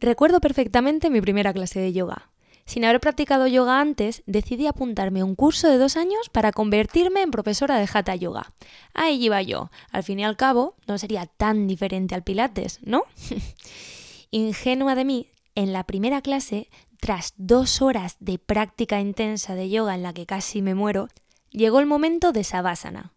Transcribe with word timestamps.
Recuerdo 0.00 0.40
perfectamente 0.40 1.10
mi 1.10 1.20
primera 1.20 1.52
clase 1.52 1.78
de 1.78 1.92
yoga. 1.92 2.30
Sin 2.64 2.84
haber 2.84 3.00
practicado 3.00 3.46
yoga 3.46 3.80
antes, 3.80 4.22
decidí 4.26 4.66
apuntarme 4.66 5.20
a 5.20 5.24
un 5.24 5.34
curso 5.34 5.68
de 5.68 5.76
dos 5.76 5.96
años 5.96 6.28
para 6.30 6.52
convertirme 6.52 7.20
en 7.22 7.30
profesora 7.30 7.78
de 7.78 7.88
Hatha 7.92 8.14
Yoga. 8.14 8.52
Ahí 8.94 9.22
iba 9.24 9.42
yo. 9.42 9.70
Al 9.90 10.04
fin 10.04 10.20
y 10.20 10.24
al 10.24 10.36
cabo, 10.36 10.76
no 10.86 10.96
sería 10.96 11.26
tan 11.26 11.66
diferente 11.66 12.14
al 12.14 12.22
Pilates, 12.22 12.78
¿no? 12.82 13.02
Ingenua 14.30 14.94
de 14.94 15.04
mí, 15.04 15.28
en 15.54 15.72
la 15.72 15.84
primera 15.84 16.22
clase, 16.22 16.70
tras 17.00 17.34
dos 17.36 17.82
horas 17.82 18.16
de 18.20 18.38
práctica 18.38 19.00
intensa 19.00 19.54
de 19.54 19.68
yoga 19.68 19.94
en 19.94 20.02
la 20.02 20.12
que 20.12 20.26
casi 20.26 20.62
me 20.62 20.74
muero, 20.74 21.08
llegó 21.50 21.80
el 21.80 21.86
momento 21.86 22.32
de 22.32 22.44
Savasana. 22.44 23.12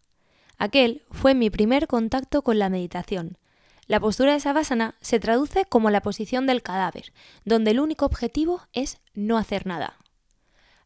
Aquel 0.58 1.04
fue 1.12 1.36
mi 1.36 1.50
primer 1.50 1.88
contacto 1.88 2.42
con 2.42 2.58
la 2.58 2.70
meditación. 2.70 3.38
La 3.88 4.00
postura 4.00 4.34
de 4.34 4.40
Savasana 4.40 4.96
se 5.02 5.20
traduce 5.20 5.66
como 5.66 5.90
la 5.90 6.02
posición 6.02 6.48
del 6.48 6.62
cadáver, 6.62 7.12
donde 7.44 7.72
el 7.72 7.80
único 7.80 8.06
objetivo 8.06 8.62
es 8.72 8.98
no 9.14 9.38
hacer 9.38 9.68
nada. 9.68 9.98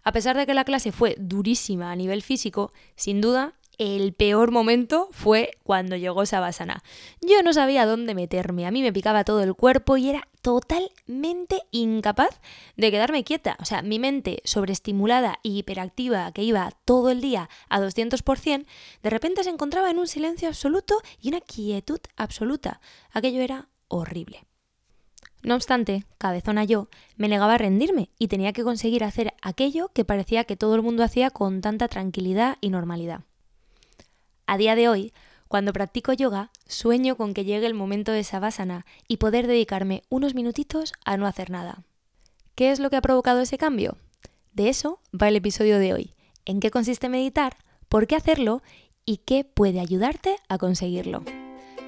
A 0.03 0.12
pesar 0.12 0.38
de 0.38 0.45
que 0.45 0.53
la 0.53 0.63
clase 0.63 0.91
fue 0.91 1.16
durísima 1.20 1.91
a 1.91 1.95
nivel 1.95 2.23
físico, 2.23 2.72
sin 2.95 3.22
duda 3.22 3.53
el 3.77 4.13
peor 4.13 4.52
momento 4.52 5.09
fue 5.12 5.52
cuando 5.63 5.95
llegó 5.95 6.26
Savasana. 6.26 6.84
Yo 7.22 7.44
no 7.44 7.54
sabía 7.54 7.86
dónde 7.86 8.16
meterme, 8.16 8.66
a 8.66 8.72
mí 8.72 8.81
me 8.81 8.94
picaba 8.94 9.23
todo 9.23 9.44
el 9.44 9.53
cuerpo 9.53 9.98
y 9.98 10.09
era 10.09 10.27
totalmente 10.41 11.62
incapaz 11.72 12.40
de 12.76 12.90
quedarme 12.90 13.23
quieta. 13.23 13.58
O 13.59 13.66
sea, 13.66 13.81
mi 13.81 14.00
mente 14.00 14.41
sobreestimulada 14.45 15.40
y 15.44 15.59
hiperactiva 15.59 16.31
que 16.31 16.44
iba 16.44 16.72
todo 16.86 17.12
el 17.12 17.22
día 17.22 17.50
a 17.70 17.80
200%, 17.80 18.66
de 19.03 19.09
repente 19.09 19.44
se 19.44 19.50
encontraba 19.50 19.91
en 19.91 20.00
un 20.00 20.08
silencio 20.08 20.48
absoluto 20.48 21.02
y 21.22 21.30
una 21.30 21.41
quietud 21.41 22.00
absoluta. 22.16 22.81
Aquello 23.12 23.41
era 23.41 23.70
horrible. 23.88 24.45
No 25.44 25.55
obstante, 25.55 26.05
cabezona 26.17 26.64
yo, 26.64 26.89
me 27.16 27.28
negaba 27.28 27.53
a 27.53 27.58
rendirme 27.59 28.09
y 28.17 28.28
tenía 28.28 28.53
que 28.53 28.64
conseguir 28.64 29.03
hacer 29.03 29.34
aquello 29.41 29.89
que 29.94 30.03
parecía 30.03 30.45
que 30.45 30.58
todo 30.58 30.75
el 30.75 30.81
mundo 30.81 31.03
hacía 31.03 31.30
con 31.30 31.61
tanta 31.61 31.88
tranquilidad 31.88 32.58
y 32.59 32.70
normalidad. 32.70 33.27
A 34.50 34.58
día 34.58 34.76
de 34.78 34.88
hoy, 34.88 35.14
cuando 35.50 35.73
practico 35.73 36.14
yoga, 36.14 36.52
sueño 36.67 37.17
con 37.17 37.34
que 37.34 37.44
llegue 37.44 37.67
el 37.67 37.73
momento 37.73 38.14
de 38.14 38.23
Savasana 38.23 38.86
y 39.06 39.17
poder 39.17 39.45
dedicarme 39.45 40.04
unos 40.08 40.36
minutitos 40.36 40.94
a 41.04 41.17
no 41.17 41.28
hacer 41.28 41.50
nada. 41.50 41.84
¿Qué 42.56 42.72
es 42.72 42.80
lo 42.80 42.89
que 42.89 42.95
ha 42.95 43.02
provocado 43.02 43.42
ese 43.42 43.58
cambio? 43.58 43.98
De 44.54 44.70
eso 44.70 45.02
va 45.14 45.28
el 45.28 45.36
episodio 45.36 45.80
de 45.80 45.94
hoy. 45.94 46.16
¿En 46.45 46.62
qué 46.62 46.72
consiste 46.72 47.09
meditar? 47.09 47.58
¿Por 47.89 48.08
qué 48.08 48.16
hacerlo? 48.16 48.64
¿Y 49.06 49.17
qué 49.17 49.44
puede 49.44 49.81
ayudarte 49.81 50.38
a 50.48 50.58
conseguirlo? 50.58 51.23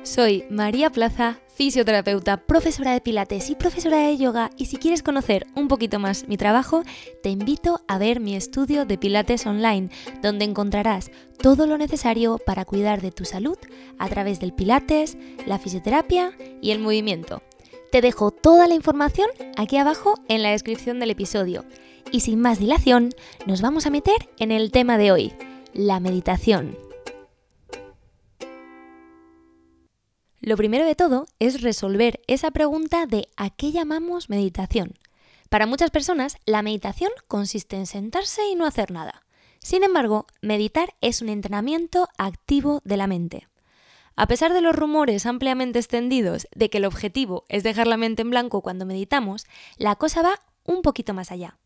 Soy 0.04 0.46
María 0.50 0.90
Plaza, 0.90 1.40
fisioterapeuta, 1.60 2.38
profesora 2.38 2.94
de 2.94 3.02
pilates 3.02 3.50
y 3.50 3.56
profesora 3.56 3.98
de 3.98 4.16
yoga 4.16 4.50
y 4.56 4.68
si 4.68 4.78
quieres 4.78 5.04
conocer 5.04 5.46
un 5.58 5.68
poquito 5.68 6.00
más 6.00 6.26
mi 6.30 6.38
trabajo, 6.38 6.84
te 7.22 7.28
invito 7.28 7.82
a 7.90 7.98
ver 7.98 8.22
mi 8.22 8.34
estudio 8.34 8.86
de 8.86 8.98
pilates 8.98 9.46
online, 9.46 9.90
donde 10.24 10.46
encontrarás 10.46 11.12
todo 11.38 11.68
lo 11.68 11.78
necesario 11.78 12.38
para 12.38 12.64
cuidar 12.64 13.02
de 13.02 13.12
tu 13.12 13.26
salud 13.26 13.58
a 13.98 14.08
través 14.08 14.40
del 14.40 14.54
pilates, 14.54 15.18
la 15.46 15.60
fisioterapia 15.60 16.32
y 16.62 16.72
el 16.72 16.80
movimiento. 16.80 17.44
Te 17.92 18.00
dejo 18.00 18.32
toda 18.32 18.70
la 18.70 18.76
información 18.76 19.28
aquí 19.58 19.76
abajo 19.76 20.14
en 20.30 20.44
la 20.44 20.52
descripción 20.52 21.02
del 21.02 21.12
episodio. 21.12 21.66
Y 22.10 22.22
sin 22.22 22.40
más 22.40 22.60
dilación, 22.60 23.10
nos 23.46 23.62
vamos 23.62 23.86
a 23.86 23.90
meter 23.90 24.30
en 24.38 24.54
el 24.54 24.72
tema 24.72 24.98
de 24.98 25.12
hoy, 25.12 25.34
la 25.74 26.00
meditación. 26.00 26.89
Lo 30.42 30.56
primero 30.56 30.86
de 30.86 30.96
todo 30.96 31.26
es 31.40 31.62
resolver 31.62 32.22
esa 32.28 32.52
pregunta 32.52 33.06
de 33.06 33.28
¿a 33.36 33.50
qué 33.50 33.74
llamamos 33.74 34.30
meditación? 34.30 34.94
Para 35.50 35.66
muchas 35.66 35.92
personas, 35.92 36.38
la 36.46 36.62
meditación 36.62 37.12
consiste 37.28 37.76
en 37.76 37.86
sentarse 37.86 38.48
y 38.48 38.56
no 38.56 38.66
hacer 38.66 38.92
nada. 38.92 39.24
Sin 39.60 39.84
embargo, 39.84 40.28
meditar 40.42 40.94
es 41.02 41.22
un 41.22 41.28
entrenamiento 41.28 42.08
activo 42.18 42.82
de 42.86 42.96
la 42.96 43.08
mente. 43.08 43.48
A 44.16 44.28
pesar 44.28 44.54
de 44.54 44.62
los 44.62 44.76
rumores 44.76 45.26
ampliamente 45.26 45.80
extendidos 45.80 46.48
de 46.56 46.70
que 46.70 46.78
el 46.78 46.86
objetivo 46.86 47.44
es 47.50 47.64
dejar 47.64 47.88
la 47.88 47.98
mente 47.98 48.22
en 48.22 48.30
blanco 48.30 48.62
cuando 48.62 48.86
meditamos, 48.86 49.46
la 49.78 49.96
cosa 49.96 50.22
va 50.22 50.40
un 50.64 50.82
poquito 50.82 51.14
más 51.14 51.32
allá. 51.32 51.58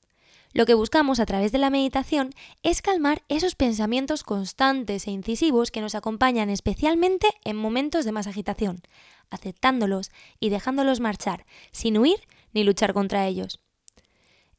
Lo 0.54 0.68
que 0.68 0.76
buscamos 0.76 1.20
a 1.20 1.26
través 1.26 1.52
de 1.52 1.58
la 1.58 1.72
meditación 1.72 2.30
es 2.62 2.84
calmar 2.84 3.24
esos 3.28 3.56
pensamientos 3.56 4.24
constantes 4.24 5.08
e 5.08 5.12
incisivos 5.12 5.72
que 5.72 5.82
nos 5.82 5.96
acompañan 5.96 6.52
especialmente 6.52 7.28
en 7.44 7.56
momentos 7.56 8.06
de 8.06 8.12
más 8.12 8.28
agitación, 8.28 8.84
aceptándolos 9.32 10.12
y 10.40 10.50
dejándolos 10.50 11.00
marchar, 11.00 11.48
sin 11.72 11.98
huir 11.98 12.20
ni 12.54 12.64
luchar 12.64 12.94
contra 12.94 13.26
ellos. 13.26 13.62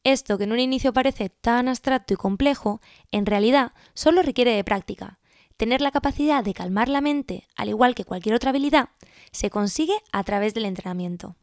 Esto 0.03 0.37
que 0.37 0.43
en 0.43 0.51
un 0.51 0.59
inicio 0.59 0.91
parece 0.91 1.29
tan 1.29 1.69
abstracto 1.69 2.13
y 2.13 2.17
complejo, 2.17 2.81
en 3.11 3.25
realidad 3.25 3.71
solo 3.93 4.21
requiere 4.21 4.51
de 4.51 4.65
práctica. 4.65 5.19
Tener 5.55 5.79
la 5.79 5.91
capacidad 5.91 6.43
de 6.43 6.53
calmar 6.53 6.89
la 6.89 6.99
mente, 6.99 7.47
al 7.55 7.69
igual 7.69 7.95
que 7.95 8.03
cualquier 8.03 8.35
otra 8.35 8.49
habilidad, 8.49 8.89
se 9.31 9.49
consigue 9.49 9.95
a 10.11 10.23
través 10.25 10.53
del 10.53 10.65
entrenamiento. 10.65 11.37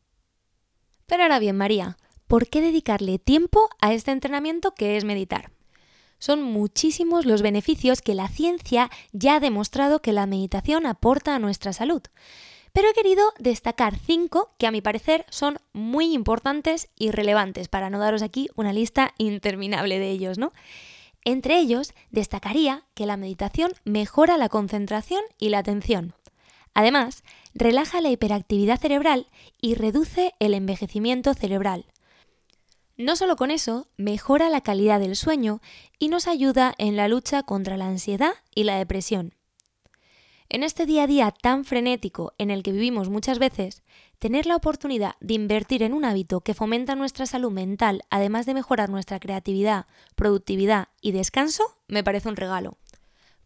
Pero 1.07 1.23
ahora 1.23 1.39
bien, 1.39 1.57
María, 1.57 1.97
¿por 2.33 2.49
qué 2.49 2.63
dedicarle 2.63 3.19
tiempo 3.19 3.69
a 3.83 3.93
este 3.93 4.11
entrenamiento 4.11 4.73
que 4.73 4.97
es 4.97 5.05
meditar? 5.05 5.51
Son 6.19 6.43
muchísimos 6.43 7.27
los 7.27 7.43
beneficios 7.43 8.01
que 8.01 8.15
la 8.15 8.27
ciencia 8.27 8.89
ya 9.13 9.35
ha 9.35 9.41
demostrado 9.41 10.01
que 10.01 10.15
la 10.15 10.25
meditación 10.25 10.87
aporta 10.87 11.35
a 11.35 11.39
nuestra 11.39 11.75
salud. 11.75 12.01
Pero 12.73 12.89
he 12.89 12.95
querido 12.95 13.23
destacar 13.39 13.99
cinco 13.99 14.55
que 14.57 14.67
a 14.67 14.71
mi 14.71 14.81
parecer 14.81 15.27
son 15.29 15.59
muy 15.75 16.15
importantes 16.15 16.89
y 16.99 17.11
relevantes, 17.11 17.69
para 17.69 17.91
no 17.91 17.99
daros 17.99 18.23
aquí 18.23 18.49
una 18.57 18.73
lista 18.73 19.13
interminable 19.19 19.99
de 19.99 20.11
ellos, 20.11 20.39
¿no? 20.39 20.55
Entre 21.27 21.59
ellos, 21.59 21.93
destacaría 22.13 22.87
que 22.95 23.05
la 23.05 23.19
meditación 23.19 23.73
mejora 23.85 24.39
la 24.39 24.49
concentración 24.49 25.21
y 25.39 25.51
la 25.51 25.59
atención. 25.59 26.15
Además, 26.73 27.25
relaja 27.53 28.01
la 28.01 28.09
hiperactividad 28.09 28.81
cerebral 28.81 29.27
y 29.61 29.75
reduce 29.75 30.33
el 30.39 30.55
envejecimiento 30.55 31.35
cerebral. 31.35 31.92
No 32.97 33.17
solo 33.17 33.37
con 33.37 33.51
eso, 33.51 33.89
mejora 33.97 34.49
la 34.49 34.61
calidad 34.61 35.01
del 35.01 35.17
sueño 35.17 35.61
y 35.99 36.09
nos 36.09 36.27
ayuda 36.27 36.75
en 36.79 36.97
la 36.97 37.09
lucha 37.09 37.43
contra 37.43 37.77
la 37.77 37.87
ansiedad 37.87 38.35
y 38.55 38.65
la 38.65 38.77
depresión. 38.77 39.35
En 40.51 40.63
este 40.63 40.85
día 40.85 41.05
a 41.05 41.07
día 41.07 41.31
tan 41.31 41.65
frenético 41.65 42.35
en 42.37 42.51
el 42.51 42.63
que 42.63 42.73
vivimos 42.73 43.09
muchas 43.09 43.39
veces, 43.39 43.83
tener 44.19 44.45
la 44.45 44.57
oportunidad 44.57 45.15
de 45.21 45.33
invertir 45.33 45.83
en 45.83 45.95
un 45.95 46.05
hábito 46.05 46.43
que 46.43 46.53
fomenta 46.53 46.95
nuestra 46.95 47.25
salud 47.25 47.51
mental, 47.51 48.03
además 48.11 48.45
de 48.45 48.53
mejorar 48.53 48.91
nuestra 48.91 49.19
creatividad, 49.19 49.87
productividad 50.15 50.89
y 51.01 51.13
descanso, 51.13 51.65
me 51.89 52.05
parece 52.05 52.29
un 52.29 52.37
regalo. 52.37 52.77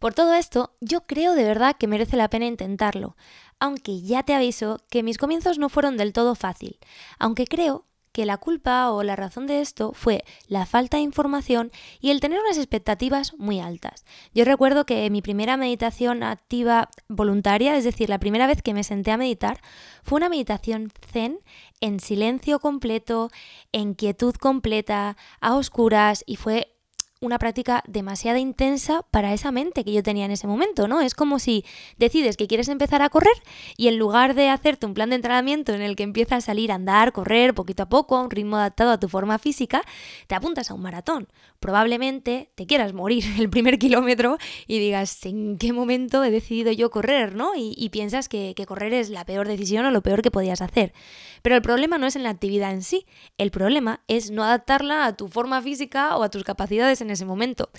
Por 0.00 0.14
todo 0.14 0.34
esto, 0.34 0.74
yo 0.80 1.06
creo 1.06 1.34
de 1.34 1.44
verdad 1.44 1.76
que 1.78 1.86
merece 1.86 2.16
la 2.16 2.28
pena 2.28 2.46
intentarlo, 2.46 3.16
aunque 3.60 4.02
ya 4.02 4.24
te 4.24 4.34
aviso 4.34 4.82
que 4.90 5.04
mis 5.04 5.16
comienzos 5.16 5.58
no 5.58 5.68
fueron 5.68 5.96
del 5.96 6.12
todo 6.12 6.34
fácil, 6.34 6.78
aunque 7.20 7.46
creo 7.46 7.84
que 8.16 8.24
la 8.24 8.38
culpa 8.38 8.92
o 8.92 9.02
la 9.02 9.14
razón 9.14 9.46
de 9.46 9.60
esto 9.60 9.92
fue 9.92 10.24
la 10.48 10.64
falta 10.64 10.96
de 10.96 11.02
información 11.02 11.70
y 12.00 12.12
el 12.12 12.20
tener 12.20 12.40
unas 12.40 12.56
expectativas 12.56 13.34
muy 13.36 13.60
altas. 13.60 14.06
Yo 14.32 14.46
recuerdo 14.46 14.86
que 14.86 15.10
mi 15.10 15.20
primera 15.20 15.58
meditación 15.58 16.22
activa 16.22 16.88
voluntaria, 17.08 17.76
es 17.76 17.84
decir, 17.84 18.08
la 18.08 18.18
primera 18.18 18.46
vez 18.46 18.62
que 18.62 18.72
me 18.72 18.84
senté 18.84 19.10
a 19.10 19.18
meditar, 19.18 19.60
fue 20.02 20.16
una 20.16 20.30
meditación 20.30 20.90
zen 21.12 21.40
en 21.82 22.00
silencio 22.00 22.58
completo, 22.58 23.28
en 23.72 23.92
quietud 23.92 24.34
completa, 24.36 25.18
a 25.42 25.54
oscuras 25.54 26.24
y 26.26 26.36
fue 26.36 26.75
una 27.20 27.38
práctica 27.38 27.82
demasiado 27.86 28.38
intensa 28.38 29.02
para 29.10 29.32
esa 29.32 29.50
mente 29.50 29.84
que 29.84 29.92
yo 29.92 30.02
tenía 30.02 30.26
en 30.26 30.30
ese 30.30 30.46
momento, 30.46 30.86
¿no? 30.86 31.00
Es 31.00 31.14
como 31.14 31.38
si 31.38 31.64
decides 31.96 32.36
que 32.36 32.46
quieres 32.46 32.68
empezar 32.68 33.00
a 33.00 33.08
correr 33.08 33.36
y 33.76 33.88
en 33.88 33.98
lugar 33.98 34.34
de 34.34 34.50
hacerte 34.50 34.86
un 34.86 34.94
plan 34.94 35.10
de 35.10 35.16
entrenamiento 35.16 35.72
en 35.72 35.80
el 35.80 35.96
que 35.96 36.02
empiezas 36.02 36.44
a 36.44 36.46
salir 36.46 36.70
a 36.70 36.74
andar, 36.74 37.12
correr 37.12 37.54
poquito 37.54 37.84
a 37.84 37.88
poco, 37.88 38.16
a 38.16 38.22
un 38.22 38.30
ritmo 38.30 38.56
adaptado 38.56 38.90
a 38.90 39.00
tu 39.00 39.08
forma 39.08 39.38
física, 39.38 39.82
te 40.26 40.34
apuntas 40.34 40.70
a 40.70 40.74
un 40.74 40.82
maratón. 40.82 41.28
Probablemente 41.58 42.50
te 42.54 42.66
quieras 42.66 42.92
morir 42.92 43.24
el 43.38 43.48
primer 43.48 43.78
kilómetro 43.78 44.36
y 44.66 44.78
digas, 44.78 45.24
¿en 45.24 45.56
qué 45.56 45.72
momento 45.72 46.22
he 46.22 46.30
decidido 46.30 46.70
yo 46.72 46.90
correr, 46.90 47.34
¿no? 47.34 47.52
Y, 47.56 47.86
piensas 47.96 48.28
que, 48.28 48.52
que 48.54 48.66
correr 48.66 48.92
es 48.92 49.08
la 49.08 49.24
peor 49.24 49.48
decisión 49.48 49.86
o 49.86 49.90
lo 49.90 50.02
peor 50.02 50.20
que 50.20 50.30
podías 50.30 50.60
hacer. 50.60 50.92
Pero 51.40 51.56
el 51.56 51.62
problema 51.62 51.96
no 51.96 52.06
es 52.06 52.16
en 52.16 52.24
la 52.24 52.30
actividad 52.30 52.72
en 52.72 52.82
sí, 52.82 53.06
el 53.38 53.50
problema 53.50 54.02
es 54.08 54.30
no 54.30 54.42
adaptarla 54.42 55.06
a 55.06 55.16
tu 55.16 55.28
forma 55.28 55.62
física 55.62 56.16
o 56.16 56.24
a 56.24 56.30
tus 56.30 56.44
capacidades 56.44 57.00
en 57.00 57.10
ese 57.16 57.24
momento. 57.24 57.70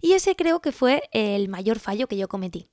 Y 0.00 0.12
ese 0.12 0.34
creo 0.34 0.60
que 0.60 0.72
fue 0.72 1.04
el 1.12 1.48
mayor 1.48 1.78
fallo 1.78 2.08
que 2.08 2.16
yo 2.16 2.28
cometí. 2.28 2.66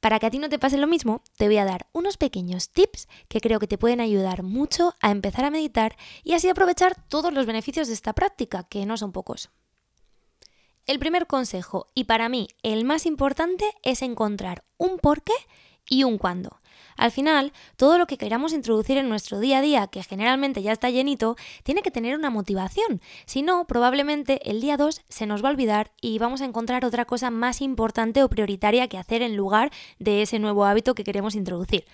Para 0.00 0.18
que 0.18 0.26
a 0.26 0.30
ti 0.30 0.38
no 0.38 0.48
te 0.48 0.58
pase 0.58 0.78
lo 0.78 0.86
mismo, 0.86 1.22
te 1.36 1.46
voy 1.46 1.58
a 1.58 1.66
dar 1.66 1.86
unos 1.92 2.16
pequeños 2.16 2.70
tips 2.70 3.06
que 3.28 3.40
creo 3.40 3.60
que 3.60 3.66
te 3.66 3.76
pueden 3.76 4.00
ayudar 4.00 4.42
mucho 4.42 4.94
a 5.00 5.10
empezar 5.10 5.44
a 5.44 5.50
meditar 5.50 5.96
y 6.24 6.32
así 6.32 6.48
aprovechar 6.48 7.06
todos 7.08 7.34
los 7.34 7.44
beneficios 7.44 7.88
de 7.88 7.94
esta 7.94 8.14
práctica, 8.14 8.64
que 8.64 8.86
no 8.86 8.96
son 8.96 9.12
pocos. 9.12 9.50
El 10.86 10.98
primer 10.98 11.26
consejo, 11.26 11.86
y 11.94 12.04
para 12.04 12.30
mí 12.30 12.48
el 12.62 12.84
más 12.84 13.04
importante, 13.04 13.70
es 13.82 14.00
encontrar 14.00 14.64
un 14.78 14.98
porqué 14.98 15.34
y 15.86 16.04
un 16.04 16.16
cuándo. 16.16 16.60
Al 16.96 17.10
final, 17.10 17.52
todo 17.76 17.98
lo 17.98 18.06
que 18.06 18.18
queramos 18.18 18.52
introducir 18.52 18.98
en 18.98 19.08
nuestro 19.08 19.40
día 19.40 19.58
a 19.58 19.62
día, 19.62 19.86
que 19.86 20.02
generalmente 20.02 20.62
ya 20.62 20.72
está 20.72 20.90
llenito, 20.90 21.36
tiene 21.62 21.82
que 21.82 21.90
tener 21.90 22.16
una 22.16 22.30
motivación. 22.30 23.00
Si 23.26 23.42
no, 23.42 23.66
probablemente 23.66 24.50
el 24.50 24.60
día 24.60 24.76
2 24.76 25.02
se 25.08 25.26
nos 25.26 25.42
va 25.42 25.48
a 25.48 25.52
olvidar 25.52 25.92
y 26.00 26.18
vamos 26.18 26.40
a 26.40 26.44
encontrar 26.44 26.84
otra 26.84 27.04
cosa 27.04 27.30
más 27.30 27.60
importante 27.60 28.22
o 28.22 28.28
prioritaria 28.28 28.88
que 28.88 28.98
hacer 28.98 29.22
en 29.22 29.36
lugar 29.36 29.70
de 29.98 30.22
ese 30.22 30.38
nuevo 30.38 30.64
hábito 30.64 30.94
que 30.94 31.04
queremos 31.04 31.34
introducir. 31.34 31.84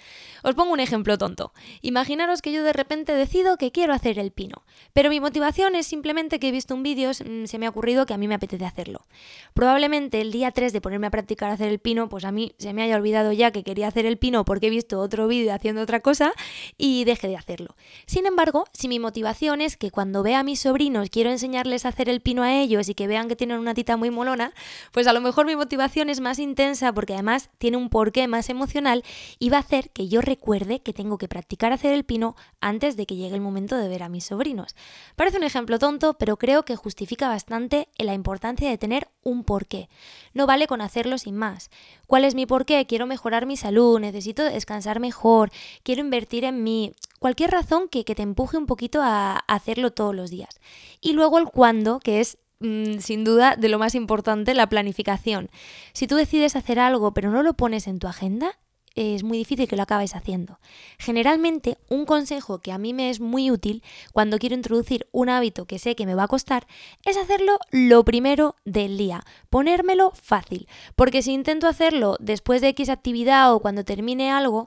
Os 0.43 0.55
pongo 0.55 0.73
un 0.73 0.81
ejemplo 0.81 1.19
tonto. 1.19 1.53
Imaginaros 1.83 2.43
que 2.43 2.53
yo 2.53 2.63
de 2.63 2.73
repente 2.73 3.13
decido 3.13 3.57
que 3.57 3.73
quiero 3.73 3.93
hacer 3.93 4.19
el 4.19 4.31
pino, 4.31 4.63
pero 4.93 5.11
mi 5.11 5.21
motivación 5.21 5.75
es 5.75 5.87
simplemente 5.87 6.39
que 6.39 6.49
he 6.49 6.53
visto 6.53 6.75
un 6.75 6.83
vídeo, 6.83 7.11
mm, 7.11 7.47
se 7.47 7.59
me 7.59 7.67
ha 7.67 7.71
ocurrido 7.71 8.07
que 8.07 8.15
a 8.15 8.19
mí 8.19 8.29
me 8.29 8.35
apetece 8.35 8.65
hacerlo. 8.65 9.07
Probablemente 9.55 10.21
el 10.21 10.33
día 10.33 10.51
3 10.51 10.73
de 10.73 10.81
ponerme 10.81 11.07
a 11.09 11.11
practicar 11.11 11.51
hacer 11.51 11.69
el 11.69 11.79
pino, 11.79 12.09
pues 12.09 12.25
a 12.25 12.33
mí 12.33 12.55
se 12.59 12.73
me 12.73 12.83
haya 12.83 12.97
olvidado 12.97 13.33
ya 13.33 13.51
que 13.51 13.63
quería 13.63 13.89
hacer 13.89 14.07
el 14.07 14.19
pino 14.19 14.45
porque 14.45 14.69
he 14.69 14.71
visto 14.77 15.01
otro 15.01 15.27
vídeo 15.27 15.53
haciendo 15.53 15.83
otra 15.83 16.01
cosa 16.01 16.33
y 16.79 17.05
deje 17.05 17.29
de 17.29 17.37
hacerlo. 17.37 17.75
Sin 18.07 18.27
embargo, 18.27 18.67
si 18.73 18.89
mi 18.89 18.99
motivación 18.99 19.61
es 19.61 19.77
que 19.77 19.91
cuando 19.91 20.23
vea 20.23 20.41
a 20.41 20.43
mis 20.43 20.61
sobrinos 20.61 21.11
quiero 21.11 21.31
enseñarles 21.31 21.85
a 21.85 21.89
hacer 21.89 22.09
el 22.09 22.21
pino 22.21 22.43
a 22.43 22.55
ellos 22.55 22.89
y 22.89 22.95
que 22.95 23.07
vean 23.07 23.29
que 23.29 23.37
tienen 23.37 23.59
una 23.59 23.75
tita 23.75 23.97
muy 23.97 24.11
molona, 24.11 24.53
pues 24.93 25.07
a 25.07 25.13
lo 25.13 25.21
mejor 25.21 25.47
mi 25.47 25.57
motivación 25.57 26.11
es 26.11 26.21
más 26.21 26.39
intensa 26.39 26.93
porque 26.93 27.15
además 27.15 27.51
tiene 27.59 27.77
un 27.77 27.89
porqué 27.89 28.29
más 28.29 28.49
emocional 28.51 29.03
y 29.39 29.51
va 29.51 29.59
a 29.59 29.61
hacer 29.61 29.91
que 29.91 30.09
yo 30.09 30.21
recuerde 30.21 30.81
que 30.81 30.93
tengo 30.93 31.19
que 31.19 31.29
practicar 31.29 31.73
hacer 31.73 31.93
el 31.93 32.05
pino 32.05 32.37
antes 32.61 32.97
de 32.97 33.07
que 33.07 33.17
llegue 33.17 33.35
el 33.35 33.41
momento 33.41 33.77
de 33.77 33.89
ver 33.89 34.03
a 34.03 34.09
mis 34.09 34.25
sobrinos. 34.25 34.77
Parece 35.17 35.39
un 35.39 35.45
ejemplo 35.45 35.79
tonto, 35.79 36.15
pero 36.19 36.37
creo 36.37 36.65
que 36.65 36.77
justifica 36.77 37.29
bastante 37.29 37.89
la 37.99 38.15
importancia 38.15 38.69
de 38.69 38.79
tener 38.79 39.09
un 39.27 39.43
porqué. 39.45 39.89
No 40.35 40.47
vale 40.47 40.67
con 40.67 40.81
hacerlo 40.81 41.19
sin 41.19 41.37
más. 41.37 41.71
¿Cuál 42.07 42.25
es 42.25 42.35
mi 42.35 42.47
porqué? 42.47 42.87
Quiero 42.87 43.07
mejorar 43.07 43.45
mi 43.45 43.57
salud, 43.57 43.99
necesito 43.99 44.45
descansar 44.45 45.01
mejor, 45.01 45.51
quiero 45.83 46.01
invertir 46.01 46.45
en 46.45 46.63
mí. 46.63 46.93
Cualquier 47.19 47.51
razón 47.51 47.89
que, 47.89 48.05
te 48.05 48.23
empuje 48.23 48.57
un 48.57 48.67
poquito 48.67 49.01
a, 49.03 49.39
hacerlo 49.49 49.91
todos 49.91 50.15
los 50.15 50.31
días. 50.31 50.61
Y 51.01 51.13
luego 51.13 51.39
el 51.39 51.47
cuándo, 51.47 51.99
que 51.99 52.21
es 52.21 52.39
mm, 52.61 52.99
sin 52.99 53.25
duda 53.25 53.57
de 53.57 53.69
lo 53.69 53.79
más 53.79 53.95
importante, 53.95 54.55
la 54.55 54.69
planificación. 54.69 55.51
Si 55.93 56.07
tú 56.07 56.15
decides 56.17 56.55
hacer 56.55 56.79
algo 56.79 57.13
pero 57.13 57.31
no 57.31 57.43
lo 57.43 57.55
pones 57.55 57.89
en 57.89 57.99
tu 57.99 58.07
agenda, 58.07 58.57
es 58.97 59.23
muy 59.23 59.39
difícil 59.39 59.69
que 59.69 59.77
lo 59.77 59.83
acabes 59.83 60.15
haciendo. 60.15 60.59
Generalmente, 60.99 61.79
un 61.89 62.07
consejo 62.07 62.59
que 62.59 62.73
a 62.73 62.79
mí 62.79 62.93
me 62.93 63.11
es 63.11 63.21
muy 63.21 63.51
útil 63.51 63.83
cuando 64.13 64.39
quiero 64.39 64.55
introducir 64.55 65.07
un 65.13 65.29
hábito 65.29 65.67
que 65.67 65.79
sé 65.79 65.95
que 65.95 66.07
me 66.07 66.15
va 66.15 66.25
a 66.25 66.29
costar 66.29 66.67
es 67.05 67.17
hacerlo 67.17 67.59
lo 67.71 68.05
primero 68.05 68.57
del 68.65 68.97
día, 68.97 69.25
ponérmelo 69.51 70.11
fácil, 70.13 70.67
porque 70.97 71.23
si 71.23 71.33
intento 71.33 71.69
hacerlo 71.69 72.17
después 72.21 72.61
de 72.61 72.69
X 72.69 72.89
actividad 72.89 73.55
o 73.55 73.61
cuando 73.61 73.85
termine 73.85 74.31
algo, 74.31 74.67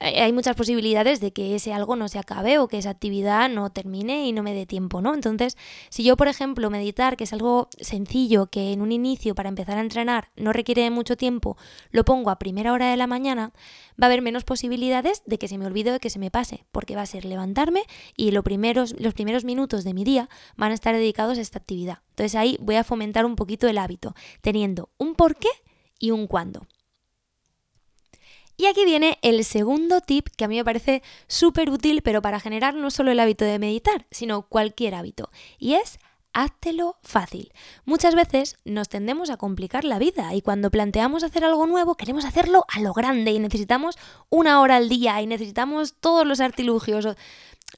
hay 0.00 0.32
muchas 0.32 0.56
posibilidades 0.56 1.20
de 1.20 1.32
que 1.32 1.54
ese 1.54 1.74
algo 1.74 1.94
no 1.94 2.08
se 2.08 2.18
acabe 2.18 2.58
o 2.58 2.68
que 2.68 2.78
esa 2.78 2.88
actividad 2.88 3.50
no 3.50 3.68
termine 3.70 4.26
y 4.26 4.32
no 4.32 4.42
me 4.42 4.54
dé 4.54 4.64
tiempo, 4.64 5.02
¿no? 5.02 5.12
Entonces, 5.12 5.58
si 5.90 6.02
yo, 6.02 6.16
por 6.16 6.26
ejemplo, 6.26 6.70
meditar, 6.70 7.18
que 7.18 7.24
es 7.24 7.32
algo 7.34 7.68
sencillo, 7.78 8.46
que 8.46 8.72
en 8.72 8.80
un 8.80 8.92
inicio 8.92 9.34
para 9.34 9.50
empezar 9.50 9.76
a 9.76 9.82
entrenar 9.82 10.30
no 10.36 10.54
requiere 10.54 10.90
mucho 10.90 11.18
tiempo, 11.18 11.58
lo 11.90 12.04
pongo 12.04 12.30
a 12.30 12.38
primera 12.38 12.72
hora 12.72 12.90
de 12.90 12.96
la 12.96 13.06
mañana, 13.06 13.52
va 14.00 14.04
a 14.04 14.06
haber 14.06 14.22
menos 14.22 14.44
posibilidades 14.44 15.22
de 15.26 15.38
que 15.38 15.48
se 15.48 15.58
me 15.58 15.66
olvide 15.66 15.90
o 15.90 15.92
de 15.94 16.00
que 16.00 16.08
se 16.08 16.18
me 16.18 16.30
pase, 16.30 16.64
porque 16.72 16.96
va 16.96 17.02
a 17.02 17.06
ser 17.06 17.26
levantarme 17.26 17.82
y 18.16 18.30
los 18.30 18.42
primeros, 18.42 18.98
los 18.98 19.12
primeros 19.12 19.44
minutos 19.44 19.84
de 19.84 19.92
mi 19.92 20.04
día 20.04 20.30
van 20.56 20.70
a 20.70 20.74
estar 20.74 20.94
dedicados 20.94 21.36
a 21.36 21.42
esta 21.42 21.58
actividad. 21.58 21.98
Entonces 22.10 22.36
ahí 22.36 22.56
voy 22.60 22.76
a 22.76 22.84
fomentar 22.84 23.26
un 23.26 23.36
poquito 23.36 23.68
el 23.68 23.76
hábito, 23.76 24.14
teniendo 24.40 24.88
un 24.96 25.14
por 25.14 25.36
qué 25.36 25.50
y 25.98 26.10
un 26.10 26.26
cuándo. 26.26 26.66
Y 28.60 28.66
aquí 28.66 28.84
viene 28.84 29.18
el 29.22 29.42
segundo 29.46 30.02
tip 30.02 30.28
que 30.36 30.44
a 30.44 30.48
mí 30.48 30.56
me 30.56 30.64
parece 30.66 31.02
súper 31.28 31.70
útil, 31.70 32.02
pero 32.02 32.20
para 32.20 32.40
generar 32.40 32.74
no 32.74 32.90
solo 32.90 33.10
el 33.10 33.18
hábito 33.18 33.46
de 33.46 33.58
meditar, 33.58 34.06
sino 34.10 34.42
cualquier 34.42 34.94
hábito, 34.94 35.30
y 35.58 35.76
es 35.76 35.98
háztelo 36.34 36.96
fácil. 37.02 37.54
Muchas 37.86 38.14
veces 38.14 38.58
nos 38.66 38.90
tendemos 38.90 39.30
a 39.30 39.38
complicar 39.38 39.84
la 39.84 39.98
vida 39.98 40.34
y 40.34 40.42
cuando 40.42 40.70
planteamos 40.70 41.24
hacer 41.24 41.42
algo 41.42 41.66
nuevo 41.66 41.94
queremos 41.94 42.26
hacerlo 42.26 42.66
a 42.68 42.80
lo 42.80 42.92
grande 42.92 43.30
y 43.30 43.38
necesitamos 43.38 43.96
una 44.28 44.60
hora 44.60 44.76
al 44.76 44.90
día 44.90 45.22
y 45.22 45.26
necesitamos 45.26 45.94
todos 45.98 46.26
los 46.26 46.40
artilugios. 46.40 47.08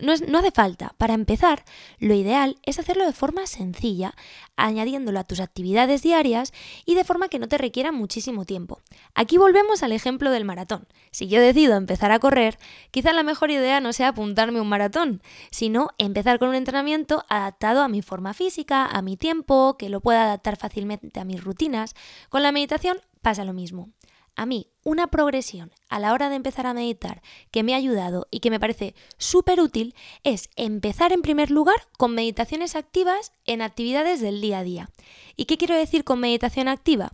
No, 0.00 0.14
no, 0.28 0.38
hace 0.38 0.50
falta. 0.50 0.94
Para 0.98 1.14
empezar, 1.14 1.64
lo 1.98 2.14
ideal 2.14 2.56
es 2.64 2.78
hacerlo 2.78 3.04
de 3.04 3.12
forma 3.12 3.46
sencilla, 3.46 4.14
añadiéndolo 4.56 5.20
a 5.20 5.24
tus 5.24 5.40
actividades 5.40 6.02
diarias 6.02 6.52
y 6.86 6.94
de 6.94 7.04
forma 7.04 7.28
que 7.28 7.38
no 7.38 7.48
te 7.48 7.58
requiera 7.58 7.92
muchísimo 7.92 8.44
tiempo. 8.44 8.80
Aquí 9.14 9.36
volvemos 9.36 9.82
al 9.82 9.92
ejemplo 9.92 10.30
del 10.30 10.44
maratón. 10.44 10.86
Si 11.10 11.28
yo 11.28 11.40
decido 11.40 11.76
empezar 11.76 12.10
a 12.10 12.18
correr, 12.18 12.58
quizá 12.90 13.12
la 13.12 13.22
mejor 13.22 13.50
idea 13.50 13.80
no 13.80 13.92
sea 13.92 14.08
apuntarme 14.08 14.60
un 14.60 14.68
maratón, 14.68 15.22
sino 15.50 15.90
empezar 15.98 16.38
con 16.38 16.48
un 16.48 16.54
entrenamiento 16.54 17.24
adaptado 17.28 17.82
a 17.82 17.88
mi 17.88 18.02
forma 18.02 18.34
física, 18.34 18.86
a 18.86 19.02
mi 19.02 19.16
tiempo, 19.16 19.76
que 19.78 19.88
lo 19.88 20.00
pueda 20.00 20.24
adaptar 20.24 20.56
fácilmente 20.56 21.20
a 21.20 21.24
mis 21.24 21.44
rutinas. 21.44 21.94
Con 22.30 22.42
la 22.42 22.52
meditación 22.52 22.98
pasa 23.20 23.44
lo 23.44 23.52
mismo. 23.52 23.90
A 24.34 24.46
mí, 24.46 24.68
una 24.82 25.08
progresión 25.08 25.72
a 25.90 26.00
la 26.00 26.12
hora 26.12 26.30
de 26.30 26.36
empezar 26.36 26.66
a 26.66 26.72
meditar 26.72 27.22
que 27.50 27.62
me 27.62 27.74
ha 27.74 27.76
ayudado 27.76 28.26
y 28.30 28.40
que 28.40 28.50
me 28.50 28.58
parece 28.58 28.94
súper 29.18 29.60
útil 29.60 29.94
es 30.24 30.48
empezar 30.56 31.12
en 31.12 31.20
primer 31.20 31.50
lugar 31.50 31.76
con 31.98 32.14
meditaciones 32.14 32.74
activas 32.74 33.32
en 33.44 33.60
actividades 33.60 34.20
del 34.20 34.40
día 34.40 34.60
a 34.60 34.64
día. 34.64 34.90
¿Y 35.36 35.44
qué 35.44 35.58
quiero 35.58 35.76
decir 35.76 36.04
con 36.04 36.18
meditación 36.18 36.68
activa? 36.68 37.12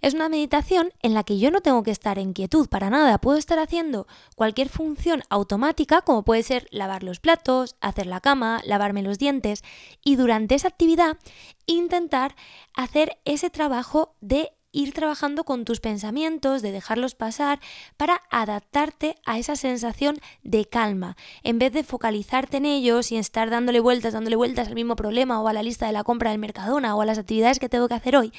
Es 0.00 0.14
una 0.14 0.28
meditación 0.28 0.92
en 1.02 1.12
la 1.12 1.24
que 1.24 1.38
yo 1.38 1.50
no 1.50 1.60
tengo 1.60 1.82
que 1.82 1.90
estar 1.90 2.18
en 2.18 2.32
quietud 2.32 2.68
para 2.68 2.88
nada, 2.88 3.18
puedo 3.18 3.36
estar 3.36 3.58
haciendo 3.58 4.06
cualquier 4.36 4.68
función 4.68 5.22
automática 5.28 6.02
como 6.02 6.24
puede 6.24 6.44
ser 6.44 6.68
lavar 6.70 7.02
los 7.02 7.18
platos, 7.18 7.76
hacer 7.80 8.06
la 8.06 8.20
cama, 8.20 8.62
lavarme 8.64 9.02
los 9.02 9.18
dientes 9.18 9.62
y 10.04 10.16
durante 10.16 10.54
esa 10.54 10.68
actividad 10.68 11.18
intentar 11.66 12.36
hacer 12.74 13.18
ese 13.24 13.50
trabajo 13.50 14.14
de 14.20 14.52
ir 14.72 14.92
trabajando 14.92 15.44
con 15.44 15.64
tus 15.64 15.80
pensamientos, 15.80 16.62
de 16.62 16.72
dejarlos 16.72 17.14
pasar, 17.14 17.60
para 17.96 18.22
adaptarte 18.30 19.16
a 19.26 19.38
esa 19.38 19.56
sensación 19.56 20.18
de 20.42 20.64
calma, 20.64 21.16
en 21.42 21.58
vez 21.58 21.72
de 21.72 21.82
focalizarte 21.82 22.58
en 22.58 22.66
ellos 22.66 23.12
y 23.12 23.16
estar 23.16 23.50
dándole 23.50 23.80
vueltas, 23.80 24.12
dándole 24.12 24.36
vueltas 24.36 24.68
al 24.68 24.74
mismo 24.74 24.96
problema 24.96 25.40
o 25.40 25.48
a 25.48 25.52
la 25.52 25.62
lista 25.62 25.86
de 25.86 25.92
la 25.92 26.04
compra 26.04 26.30
del 26.30 26.38
Mercadona 26.38 26.94
o 26.94 27.02
a 27.02 27.06
las 27.06 27.18
actividades 27.18 27.58
que 27.58 27.68
tengo 27.68 27.88
que 27.88 27.94
hacer 27.94 28.16
hoy. 28.16 28.32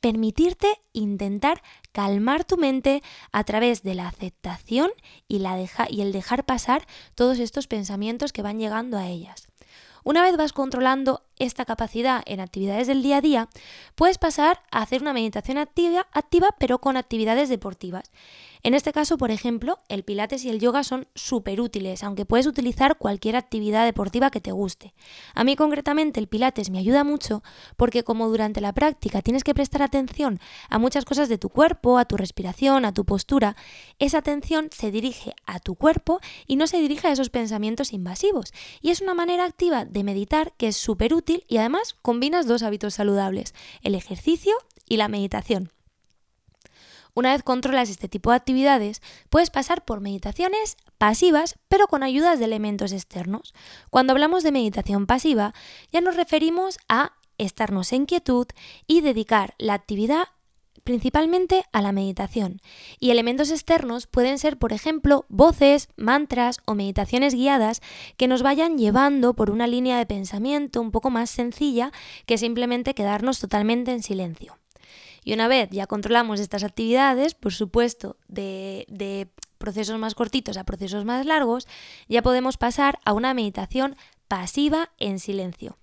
Permitirte 0.00 0.68
intentar 0.92 1.62
calmar 1.92 2.44
tu 2.44 2.56
mente 2.56 3.02
a 3.32 3.44
través 3.44 3.82
de 3.82 3.94
la 3.94 4.08
aceptación 4.08 4.90
y, 5.28 5.38
la 5.38 5.54
y 5.88 6.00
el 6.00 6.12
dejar 6.12 6.44
pasar 6.44 6.86
todos 7.14 7.38
estos 7.38 7.66
pensamientos 7.66 8.32
que 8.32 8.42
van 8.42 8.58
llegando 8.58 8.98
a 8.98 9.06
ellas. 9.06 9.48
Una 10.02 10.20
vez 10.20 10.36
vas 10.36 10.52
controlando 10.52 11.22
esta 11.38 11.64
capacidad 11.64 12.22
en 12.26 12.40
actividades 12.40 12.86
del 12.86 13.02
día 13.02 13.18
a 13.18 13.20
día, 13.20 13.48
puedes 13.94 14.18
pasar 14.18 14.62
a 14.70 14.82
hacer 14.82 15.02
una 15.02 15.12
meditación 15.12 15.58
activa, 15.58 16.06
activa 16.12 16.54
pero 16.58 16.78
con 16.78 16.96
actividades 16.96 17.48
deportivas. 17.48 18.10
En 18.66 18.72
este 18.72 18.94
caso, 18.94 19.18
por 19.18 19.30
ejemplo, 19.30 19.80
el 19.90 20.04
pilates 20.04 20.42
y 20.46 20.48
el 20.48 20.58
yoga 20.58 20.84
son 20.84 21.06
súper 21.14 21.60
útiles, 21.60 22.02
aunque 22.02 22.24
puedes 22.24 22.46
utilizar 22.46 22.96
cualquier 22.96 23.36
actividad 23.36 23.84
deportiva 23.84 24.30
que 24.30 24.40
te 24.40 24.52
guste. 24.52 24.94
A 25.34 25.44
mí 25.44 25.54
concretamente 25.54 26.18
el 26.18 26.28
pilates 26.28 26.70
me 26.70 26.78
ayuda 26.78 27.04
mucho 27.04 27.42
porque 27.76 28.04
como 28.04 28.26
durante 28.26 28.62
la 28.62 28.72
práctica 28.72 29.20
tienes 29.20 29.44
que 29.44 29.52
prestar 29.52 29.82
atención 29.82 30.40
a 30.70 30.78
muchas 30.78 31.04
cosas 31.04 31.28
de 31.28 31.36
tu 31.36 31.50
cuerpo, 31.50 31.98
a 31.98 32.06
tu 32.06 32.16
respiración, 32.16 32.86
a 32.86 32.94
tu 32.94 33.04
postura, 33.04 33.54
esa 33.98 34.16
atención 34.16 34.70
se 34.72 34.90
dirige 34.90 35.34
a 35.44 35.60
tu 35.60 35.74
cuerpo 35.74 36.20
y 36.46 36.56
no 36.56 36.66
se 36.66 36.80
dirige 36.80 37.08
a 37.08 37.12
esos 37.12 37.28
pensamientos 37.28 37.92
invasivos. 37.92 38.54
Y 38.80 38.88
es 38.88 39.02
una 39.02 39.12
manera 39.12 39.44
activa 39.44 39.84
de 39.84 40.04
meditar 40.04 40.54
que 40.56 40.68
es 40.68 40.78
súper 40.78 41.12
útil 41.12 41.44
y 41.48 41.58
además 41.58 41.96
combinas 42.00 42.46
dos 42.46 42.62
hábitos 42.62 42.94
saludables, 42.94 43.52
el 43.82 43.94
ejercicio 43.94 44.54
y 44.88 44.96
la 44.96 45.08
meditación. 45.08 45.73
Una 47.14 47.32
vez 47.32 47.44
controlas 47.44 47.90
este 47.90 48.08
tipo 48.08 48.30
de 48.30 48.36
actividades, 48.36 49.00
puedes 49.30 49.50
pasar 49.50 49.84
por 49.84 50.00
meditaciones 50.00 50.76
pasivas, 50.98 51.58
pero 51.68 51.86
con 51.86 52.02
ayudas 52.02 52.40
de 52.40 52.46
elementos 52.46 52.92
externos. 52.92 53.54
Cuando 53.88 54.12
hablamos 54.12 54.42
de 54.42 54.50
meditación 54.50 55.06
pasiva, 55.06 55.54
ya 55.92 56.00
nos 56.00 56.16
referimos 56.16 56.78
a 56.88 57.12
estarnos 57.38 57.92
en 57.92 58.06
quietud 58.06 58.46
y 58.86 59.00
dedicar 59.00 59.54
la 59.58 59.74
actividad 59.74 60.28
principalmente 60.82 61.64
a 61.72 61.80
la 61.80 61.92
meditación. 61.92 62.60
Y 63.00 63.10
elementos 63.10 63.50
externos 63.50 64.06
pueden 64.06 64.38
ser, 64.38 64.58
por 64.58 64.72
ejemplo, 64.72 65.24
voces, 65.28 65.88
mantras 65.96 66.58
o 66.66 66.74
meditaciones 66.74 67.34
guiadas 67.34 67.80
que 68.16 68.28
nos 68.28 68.42
vayan 68.42 68.76
llevando 68.76 69.34
por 69.34 69.50
una 69.50 69.66
línea 69.66 69.98
de 69.98 70.06
pensamiento 70.06 70.80
un 70.80 70.90
poco 70.90 71.10
más 71.10 71.30
sencilla 71.30 71.90
que 72.26 72.38
simplemente 72.38 72.94
quedarnos 72.94 73.40
totalmente 73.40 73.92
en 73.92 74.02
silencio. 74.02 74.58
Y 75.24 75.32
una 75.32 75.48
vez 75.48 75.70
ya 75.70 75.86
controlamos 75.86 76.38
estas 76.38 76.62
actividades, 76.64 77.34
por 77.34 77.52
supuesto, 77.52 78.16
de, 78.28 79.28
procesos 79.58 79.98
más 79.98 80.14
cortitos 80.14 80.58
a 80.58 80.64
procesos 80.64 81.06
más 81.06 81.24
largos, 81.24 81.66
ya 82.06 82.20
podemos 82.20 82.58
pasar 82.58 82.98
a 83.06 83.14
una 83.14 83.32
meditación 83.32 83.96
pasiva 84.28 84.90
en 84.98 85.18
silencio. 85.18 85.78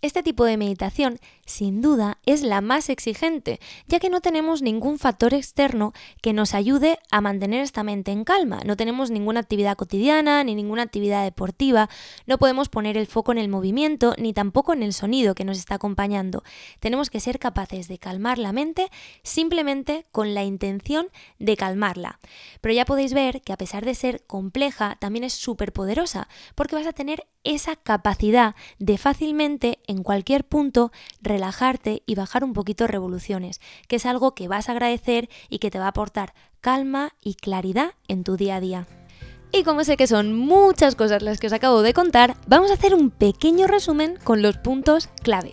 Este 0.00 0.22
tipo 0.22 0.44
de 0.44 0.56
meditación, 0.56 1.18
sin 1.44 1.82
duda, 1.82 2.18
es 2.24 2.42
la 2.42 2.60
más 2.60 2.88
exigente, 2.88 3.58
ya 3.88 3.98
que 3.98 4.10
no 4.10 4.20
tenemos 4.20 4.62
ningún 4.62 4.96
factor 4.96 5.34
externo 5.34 5.92
que 6.22 6.32
nos 6.32 6.54
ayude 6.54 7.00
a 7.10 7.20
mantener 7.20 7.62
esta 7.62 7.82
mente 7.82 8.12
en 8.12 8.22
calma. 8.22 8.60
No 8.64 8.76
tenemos 8.76 9.10
ninguna 9.10 9.40
actividad 9.40 9.76
cotidiana 9.76 10.44
ni 10.44 10.54
ninguna 10.54 10.82
actividad 10.82 11.24
deportiva, 11.24 11.90
no 12.26 12.38
podemos 12.38 12.68
poner 12.68 12.96
el 12.96 13.08
foco 13.08 13.32
en 13.32 13.38
el 13.38 13.48
movimiento 13.48 14.14
ni 14.18 14.32
tampoco 14.32 14.72
en 14.72 14.84
el 14.84 14.92
sonido 14.92 15.34
que 15.34 15.44
nos 15.44 15.58
está 15.58 15.74
acompañando. 15.74 16.44
Tenemos 16.78 17.10
que 17.10 17.18
ser 17.18 17.40
capaces 17.40 17.88
de 17.88 17.98
calmar 17.98 18.38
la 18.38 18.52
mente 18.52 18.90
simplemente 19.24 20.06
con 20.12 20.32
la 20.32 20.44
intención 20.44 21.08
de 21.40 21.56
calmarla. 21.56 22.20
Pero 22.60 22.72
ya 22.72 22.84
podéis 22.84 23.14
ver 23.14 23.42
que 23.42 23.52
a 23.52 23.58
pesar 23.58 23.84
de 23.84 23.96
ser 23.96 24.24
compleja, 24.26 24.96
también 25.00 25.24
es 25.24 25.32
súper 25.32 25.72
poderosa, 25.72 26.28
porque 26.54 26.76
vas 26.76 26.86
a 26.86 26.92
tener 26.92 27.26
esa 27.44 27.76
capacidad 27.76 28.54
de 28.78 28.98
fácilmente 28.98 29.78
en 29.88 30.04
cualquier 30.04 30.44
punto 30.44 30.92
relajarte 31.20 32.02
y 32.06 32.14
bajar 32.14 32.44
un 32.44 32.52
poquito 32.52 32.86
revoluciones, 32.86 33.60
que 33.88 33.96
es 33.96 34.06
algo 34.06 34.36
que 34.36 34.46
vas 34.46 34.68
a 34.68 34.72
agradecer 34.72 35.28
y 35.48 35.58
que 35.58 35.72
te 35.72 35.80
va 35.80 35.86
a 35.86 35.88
aportar 35.88 36.34
calma 36.60 37.14
y 37.20 37.34
claridad 37.34 37.94
en 38.06 38.22
tu 38.22 38.36
día 38.36 38.56
a 38.56 38.60
día. 38.60 38.86
Y 39.50 39.64
como 39.64 39.82
sé 39.82 39.96
que 39.96 40.06
son 40.06 40.34
muchas 40.34 40.94
cosas 40.94 41.22
las 41.22 41.40
que 41.40 41.46
os 41.46 41.52
acabo 41.52 41.82
de 41.82 41.94
contar, 41.94 42.36
vamos 42.46 42.70
a 42.70 42.74
hacer 42.74 42.94
un 42.94 43.10
pequeño 43.10 43.66
resumen 43.66 44.18
con 44.22 44.42
los 44.42 44.58
puntos 44.58 45.08
clave. 45.22 45.52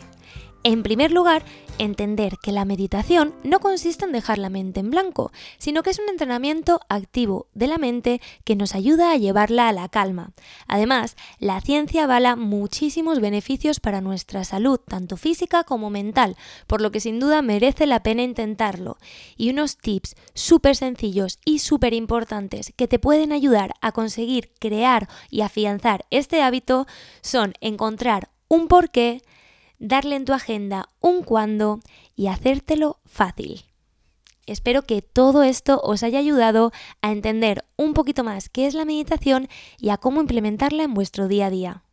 En 0.64 0.84
primer 0.84 1.12
lugar, 1.12 1.44
entender 1.80 2.38
que 2.42 2.52
la 2.52 2.66
meditación 2.66 3.36
no 3.44 3.60
consiste 3.60 4.06
en 4.06 4.12
dejar 4.12 4.38
la 4.38 4.50
mente 4.50 4.80
en 4.80 4.90
blanco, 4.90 5.32
sino 5.58 5.84
que 5.84 5.90
es 5.90 6.00
un 6.00 6.10
entrenamiento 6.10 6.80
activo 6.90 7.48
de 7.54 7.68
la 7.68 7.78
mente 7.78 8.22
que 8.44 8.56
nos 8.56 8.76
ayuda 8.76 9.12
a 9.12 9.18
llevarla 9.18 9.68
a 9.68 9.74
la 9.74 9.90
calma. 9.90 10.32
Además, 10.68 11.16
la 11.40 11.62
ciencia 11.62 12.04
avala 12.04 12.36
muchísimos 12.36 13.20
beneficios 13.20 13.80
para 13.80 14.02
nuestra 14.02 14.44
salud, 14.44 14.80
tanto 14.80 15.18
física 15.18 15.64
como 15.64 15.90
mental, 15.90 16.36
por 16.68 16.82
lo 16.82 16.92
que 16.92 17.00
sin 17.00 17.20
duda 17.20 17.42
merece 17.42 17.86
la 17.86 18.04
pena 18.04 18.24
intentarlo. 18.24 18.98
Y 19.38 19.50
unos 19.50 19.78
tips 19.78 20.16
súper 20.34 20.76
sencillos 20.76 21.40
y 21.46 21.60
súper 21.60 21.94
importantes 21.94 22.74
que 22.76 22.88
te 22.88 23.00
pueden 23.00 23.32
ayudar 23.32 23.74
a 23.82 23.92
conseguir 23.92 24.52
crear 24.60 25.08
y 25.30 25.42
afianzar 25.42 26.06
este 26.10 26.42
hábito 26.42 26.88
son 27.22 27.54
encontrar 27.62 28.30
un 28.48 28.68
porqué, 28.68 29.22
darle 29.88 30.16
en 30.16 30.26
tu 30.26 30.34
agenda 30.34 30.90
un 31.00 31.24
cuándo 31.24 31.80
y 32.16 32.28
hacértelo 32.28 33.00
fácil. 33.06 33.66
Espero 34.48 34.84
que 34.84 35.02
todo 35.02 35.44
esto 35.44 35.80
os 35.84 36.04
haya 36.04 36.20
ayudado 36.20 36.72
a 37.02 37.12
entender 37.12 37.66
un 37.78 37.94
poquito 37.94 38.24
más 38.24 38.50
qué 38.50 38.68
es 38.68 38.74
la 38.74 38.86
meditación 38.86 39.48
y 39.80 39.90
a 39.90 39.98
cómo 39.98 40.22
implementarla 40.22 40.84
en 40.84 40.94
vuestro 40.94 41.28
día 41.28 41.48
a 41.48 41.50
día. 41.50 41.84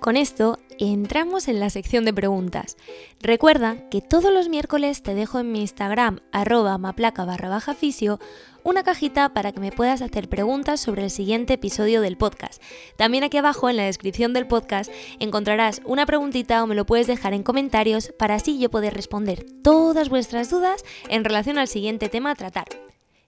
Con 0.00 0.16
esto 0.16 0.58
entramos 0.78 1.48
en 1.48 1.60
la 1.60 1.70
sección 1.70 2.04
de 2.04 2.12
preguntas. 2.12 2.76
Recuerda 3.20 3.88
que 3.88 4.00
todos 4.00 4.32
los 4.32 4.48
miércoles 4.48 5.02
te 5.02 5.14
dejo 5.14 5.38
en 5.38 5.52
mi 5.52 5.60
Instagram 5.60 6.20
arroba 6.32 6.78
maplaca 6.78 7.24
barra 7.24 7.48
baja 7.48 7.74
fisio 7.74 8.18
una 8.62 8.82
cajita 8.82 9.32
para 9.32 9.52
que 9.52 9.60
me 9.60 9.70
puedas 9.70 10.02
hacer 10.02 10.28
preguntas 10.28 10.80
sobre 10.80 11.04
el 11.04 11.10
siguiente 11.10 11.54
episodio 11.54 12.00
del 12.00 12.16
podcast. 12.16 12.60
También 12.96 13.22
aquí 13.22 13.36
abajo 13.36 13.70
en 13.70 13.76
la 13.76 13.84
descripción 13.84 14.32
del 14.32 14.48
podcast 14.48 14.90
encontrarás 15.20 15.80
una 15.84 16.04
preguntita 16.04 16.62
o 16.62 16.66
me 16.66 16.74
lo 16.74 16.84
puedes 16.84 17.06
dejar 17.06 17.32
en 17.32 17.44
comentarios 17.44 18.12
para 18.18 18.34
así 18.34 18.58
yo 18.58 18.68
poder 18.68 18.94
responder 18.94 19.46
todas 19.62 20.08
vuestras 20.08 20.50
dudas 20.50 20.84
en 21.08 21.24
relación 21.24 21.58
al 21.58 21.68
siguiente 21.68 22.08
tema 22.08 22.32
a 22.32 22.34
tratar. 22.34 22.66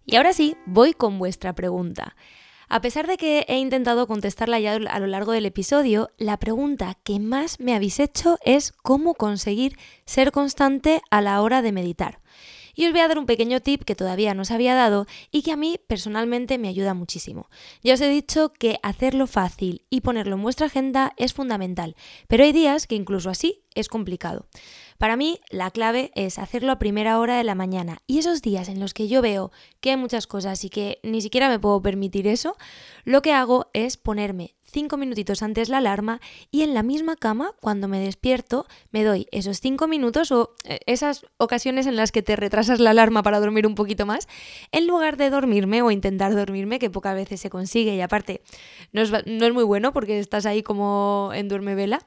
Y 0.07 0.17
ahora 0.17 0.33
sí, 0.33 0.57
voy 0.67 0.93
con 0.93 1.19
vuestra 1.19 1.55
pregunta. 1.55 2.17
A 2.71 2.83
pesar 2.83 3.07
de 3.07 3.17
que 3.17 3.47
he 3.49 3.57
intentado 3.57 4.07
contestarla 4.07 4.61
ya 4.61 4.75
a 4.75 5.01
lo 5.01 5.07
largo 5.07 5.33
del 5.33 5.47
episodio, 5.47 6.11
la 6.19 6.37
pregunta 6.37 6.99
que 7.03 7.19
más 7.19 7.61
me 7.61 7.75
habéis 7.75 7.99
hecho 7.99 8.39
es 8.45 8.73
cómo 8.73 9.15
conseguir 9.15 9.79
ser 10.05 10.33
constante 10.33 11.01
a 11.11 11.23
la 11.23 11.41
hora 11.41 11.63
de 11.63 11.73
meditar. 11.73 12.21
Y 12.75 12.87
os 12.87 12.93
voy 12.93 13.01
a 13.01 13.09
dar 13.09 13.19
un 13.19 13.27
pequeño 13.27 13.61
tip 13.61 13.85
que 13.85 13.95
todavía 13.95 14.35
no 14.35 14.43
os 14.43 14.51
había 14.51 14.75
dado 14.75 15.07
y 15.33 15.43
que 15.43 15.51
a 15.51 15.57
mí 15.57 15.81
personalmente 15.89 16.59
me 16.59 16.69
ayuda 16.69 16.93
muchísimo. 16.93 17.49
Ya 17.83 17.95
os 17.95 18.01
he 18.03 18.09
dicho 18.09 18.53
que 18.53 18.79
hacerlo 18.83 19.27
fácil 19.27 19.87
y 19.89 20.03
ponerlo 20.03 20.37
en 20.37 20.43
vuestra 20.43 20.67
agenda 20.67 21.13
es 21.17 21.33
fundamental, 21.33 21.97
pero 22.29 22.45
hay 22.45 22.53
días 22.53 22.87
que 22.87 22.95
incluso 22.97 23.31
así 23.31 23.63
es 23.75 23.89
complicado. 23.89 24.47
Para 24.99 25.17
mí, 25.17 25.41
la 25.49 25.71
clave 25.71 26.11
es 26.17 26.39
hacerlo 26.39 26.73
a 26.73 26.79
primera 26.81 27.21
hora 27.21 27.37
de 27.39 27.45
la 27.45 27.55
mañana. 27.55 27.99
Y 28.09 28.19
esos 28.19 28.43
días 28.43 28.69
en 28.69 28.81
los 28.81 28.95
que 28.95 29.07
yo 29.07 29.23
veo 29.23 29.53
que 29.81 29.91
hay 29.91 29.97
muchas 29.97 30.27
cosas 30.27 30.65
y 30.65 30.71
que 30.71 30.99
ni 31.05 31.23
siquiera 31.23 31.49
me 31.49 31.61
puedo 31.61 31.81
permitir 31.81 32.27
eso, 32.27 32.57
lo 33.05 33.23
que 33.23 33.33
hago 33.33 33.71
es 33.73 33.97
ponerme 33.97 34.57
cinco 34.71 34.97
minutitos 34.97 35.43
antes 35.43 35.69
la 35.69 35.79
alarma 35.79 36.21
y 36.51 36.63
en 36.63 36.75
la 36.75 36.83
misma 36.83 37.17
cama, 37.17 37.53
cuando 37.61 37.89
me 37.89 38.01
despierto, 38.01 38.67
me 38.91 39.03
doy 39.03 39.27
esos 39.31 39.61
cinco 39.61 39.89
minutos 39.89 40.31
o 40.31 40.55
eh, 40.65 40.81
esas 40.87 41.25
ocasiones 41.39 41.87
en 41.87 41.97
las 41.97 42.13
que 42.13 42.23
te 42.23 42.37
retrasas 42.37 42.79
la 42.81 42.91
alarma 42.91 43.23
para 43.23 43.41
dormir 43.41 43.67
un 43.67 43.75
poquito 43.75 44.07
más, 44.07 44.29
en 44.73 44.87
lugar 44.87 45.17
de 45.17 45.31
dormirme 45.31 45.83
o 45.83 45.91
intentar 45.91 46.35
dormirme, 46.35 46.79
que 46.79 46.91
pocas 46.91 47.15
veces 47.15 47.41
se 47.41 47.51
consigue 47.51 47.95
y 47.95 48.01
aparte 48.01 48.43
no 48.93 49.03
es, 49.03 49.11
no 49.11 49.47
es 49.47 49.53
muy 49.53 49.65
bueno 49.65 49.93
porque 49.93 50.19
estás 50.19 50.47
ahí 50.47 50.63
como 50.63 51.31
en 51.35 51.49
duerme 51.49 51.75
vela, 51.75 52.07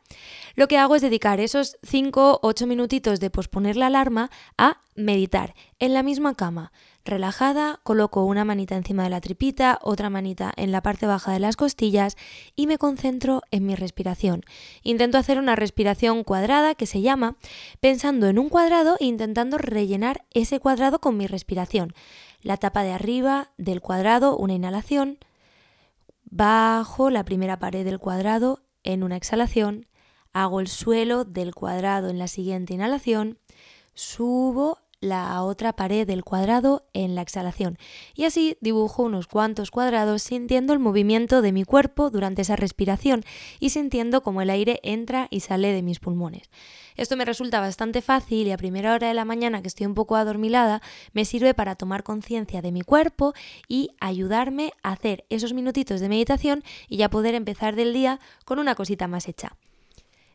lo 0.55 0.67
que 0.67 0.77
hago 0.77 0.95
es 0.95 1.01
dedicar 1.01 1.39
esos 1.39 1.77
cinco, 1.81 2.39
ocho 2.43 2.67
minutitos 2.81 3.19
de 3.19 3.29
posponer 3.29 3.77
la 3.77 3.87
alarma 3.87 4.31
a 4.57 4.77
meditar 4.95 5.53
en 5.77 5.93
la 5.93 6.01
misma 6.01 6.33
cama 6.33 6.71
relajada, 7.05 7.79
coloco 7.83 8.25
una 8.25 8.43
manita 8.43 8.75
encima 8.75 9.03
de 9.03 9.11
la 9.11 9.21
tripita, 9.21 9.77
otra 9.83 10.09
manita 10.09 10.51
en 10.55 10.71
la 10.71 10.81
parte 10.81 11.05
baja 11.05 11.31
de 11.31 11.39
las 11.39 11.57
costillas 11.57 12.17
y 12.55 12.65
me 12.65 12.79
concentro 12.79 13.43
en 13.51 13.67
mi 13.67 13.75
respiración. 13.75 14.41
Intento 14.81 15.19
hacer 15.19 15.37
una 15.37 15.55
respiración 15.55 16.23
cuadrada 16.23 16.73
que 16.73 16.87
se 16.87 17.01
llama 17.01 17.35
pensando 17.81 18.27
en 18.27 18.39
un 18.39 18.49
cuadrado 18.49 18.97
e 18.99 19.05
intentando 19.05 19.59
rellenar 19.59 20.25
ese 20.31 20.59
cuadrado 20.59 20.99
con 20.99 21.17
mi 21.17 21.27
respiración. 21.27 21.93
La 22.41 22.57
tapa 22.57 22.81
de 22.81 22.93
arriba 22.93 23.51
del 23.59 23.81
cuadrado, 23.81 24.35
una 24.37 24.53
inhalación, 24.53 25.19
bajo 26.25 27.11
la 27.11 27.25
primera 27.25 27.59
pared 27.59 27.85
del 27.85 27.99
cuadrado 27.99 28.63
en 28.83 29.03
una 29.03 29.17
exhalación, 29.17 29.85
hago 30.33 30.59
el 30.59 30.67
suelo 30.67 31.25
del 31.25 31.53
cuadrado 31.53 32.09
en 32.09 32.19
la 32.19 32.27
siguiente 32.27 32.73
inhalación, 32.73 33.37
subo 33.93 34.79
la 35.01 35.41
otra 35.41 35.73
pared 35.73 36.05
del 36.05 36.23
cuadrado 36.23 36.85
en 36.93 37.15
la 37.15 37.23
exhalación. 37.23 37.77
Y 38.13 38.25
así 38.25 38.57
dibujo 38.61 39.01
unos 39.01 39.27
cuantos 39.27 39.71
cuadrados 39.71 40.21
sintiendo 40.21 40.73
el 40.73 40.79
movimiento 40.79 41.41
de 41.41 41.51
mi 41.51 41.63
cuerpo 41.63 42.11
durante 42.11 42.43
esa 42.43 42.55
respiración 42.55 43.23
y 43.59 43.71
sintiendo 43.71 44.21
cómo 44.21 44.43
el 44.43 44.51
aire 44.51 44.79
entra 44.83 45.27
y 45.31 45.39
sale 45.39 45.73
de 45.73 45.81
mis 45.81 45.99
pulmones. 45.99 46.51
Esto 46.95 47.17
me 47.17 47.25
resulta 47.25 47.59
bastante 47.59 48.03
fácil 48.03 48.47
y 48.47 48.51
a 48.51 48.57
primera 48.57 48.93
hora 48.93 49.07
de 49.07 49.15
la 49.15 49.25
mañana 49.25 49.63
que 49.63 49.69
estoy 49.69 49.87
un 49.87 49.95
poco 49.95 50.15
adormilada 50.15 50.83
me 51.13 51.25
sirve 51.25 51.55
para 51.55 51.75
tomar 51.75 52.03
conciencia 52.03 52.61
de 52.61 52.71
mi 52.71 52.81
cuerpo 52.81 53.33
y 53.67 53.89
ayudarme 53.99 54.71
a 54.83 54.91
hacer 54.91 55.25
esos 55.29 55.53
minutitos 55.53 55.99
de 55.99 56.09
meditación 56.09 56.63
y 56.87 56.97
ya 56.97 57.09
poder 57.09 57.33
empezar 57.33 57.75
del 57.75 57.91
día 57.91 58.19
con 58.45 58.59
una 58.59 58.75
cosita 58.75 59.07
más 59.07 59.27
hecha. 59.27 59.57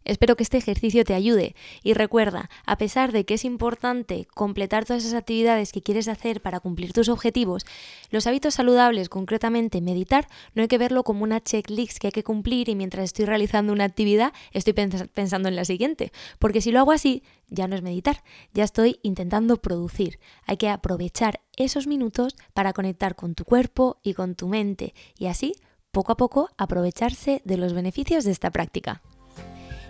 Espero 0.07 0.37
que 0.37 0.45
este 0.45 0.57
ejercicio 0.57 1.05
te 1.05 1.15
ayude 1.15 1.57
y 1.83 1.93
recuerda, 1.93 2.49
a 2.65 2.79
pesar 2.79 3.11
de 3.11 3.25
que 3.25 3.35
es 3.35 3.45
importante 3.45 4.29
completar 4.33 4.85
todas 4.85 5.05
esas 5.05 5.19
actividades 5.19 5.73
que 5.73 5.83
quieres 5.83 6.07
hacer 6.07 6.41
para 6.41 6.61
cumplir 6.61 6.93
tus 6.93 7.09
objetivos, 7.09 7.67
los 8.11 8.29
hábitos 8.29 8.55
saludables, 8.55 9.09
concretamente 9.09 9.81
meditar, 9.81 10.29
no 10.55 10.63
hay 10.63 10.69
que 10.69 10.79
verlo 10.79 11.03
como 11.03 11.25
una 11.25 11.41
checklist 11.41 11.99
que 11.99 12.07
hay 12.07 12.13
que 12.13 12.23
cumplir 12.23 12.69
y 12.69 12.77
mientras 12.77 13.07
estoy 13.07 13.25
realizando 13.25 13.73
una 13.73 13.83
actividad 13.83 14.33
estoy 14.53 14.75
pensando 14.75 15.49
en 15.49 15.57
la 15.57 15.65
siguiente, 15.65 16.13
porque 16.39 16.61
si 16.61 16.71
lo 16.71 16.79
hago 16.79 16.93
así, 16.93 17.25
ya 17.49 17.67
no 17.67 17.75
es 17.75 17.83
meditar, 17.83 18.23
ya 18.55 18.63
estoy 18.63 19.01
intentando 19.03 19.57
producir. 19.57 20.21
Hay 20.47 20.57
que 20.57 20.69
aprovechar 20.69 21.41
esos 21.57 21.89
minutos 21.89 22.37
para 22.55 22.73
conectar 22.73 23.17
con 23.17 23.35
tu 23.35 23.45
cuerpo 23.45 23.99
y 24.05 24.15
con 24.15 24.37
tu 24.37 24.47
mente 24.47 24.95
y 25.19 25.27
así, 25.27 25.57
poco 25.91 26.13
a 26.13 26.17
poco, 26.17 26.51
aprovecharse 26.59 27.43
de 27.45 27.57
los 27.57 27.73
beneficios 27.73 28.23
de 28.23 28.31
esta 28.31 28.53
práctica. 28.53 29.03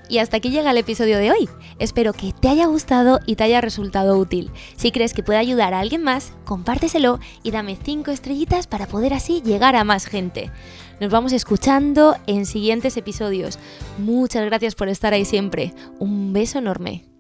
Y 0.09 0.19
hasta 0.19 0.37
aquí 0.37 0.51
llega 0.51 0.71
el 0.71 0.79
episodio 0.79 1.19
de 1.19 1.31
hoy. 1.31 1.49
Espero 1.79 2.13
que 2.13 2.33
te 2.33 2.49
haya 2.49 2.67
gustado 2.67 3.21
y 3.27 3.37
te 3.37 3.45
haya 3.45 3.61
resultado 3.61 4.17
útil. 4.19 4.51
Si 4.77 4.93
crees 4.93 5.13
que 5.13 5.23
puede 5.23 5.39
ayudar 5.39 5.75
a 5.75 5.81
alguien 5.81 6.03
más, 6.03 6.33
compárteselo 6.45 7.19
y 7.43 7.51
dame 7.51 7.77
5 7.83 8.11
estrellitas 8.11 8.67
para 8.67 8.87
poder 8.87 9.15
así 9.15 9.43
llegar 9.43 9.77
a 9.77 9.85
más 9.85 10.07
gente. 10.07 10.51
Nos 11.01 11.11
vamos 11.11 11.33
escuchando 11.33 12.17
en 12.27 12.47
siguientes 12.47 12.97
episodios. 12.97 13.59
Muchas 13.99 14.45
gracias 14.47 14.75
por 14.75 14.89
estar 14.89 15.13
ahí 15.13 15.25
siempre. 15.25 15.75
Un 15.99 16.33
beso 16.33 16.59
enorme. 16.59 17.16